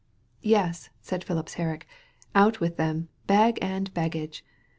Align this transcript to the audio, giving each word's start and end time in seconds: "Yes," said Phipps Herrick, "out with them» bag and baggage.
"Yes," 0.41 0.89
said 0.99 1.23
Phipps 1.23 1.53
Herrick, 1.53 1.85
"out 2.33 2.59
with 2.59 2.75
them» 2.77 3.09
bag 3.27 3.59
and 3.61 3.93
baggage. 3.93 4.43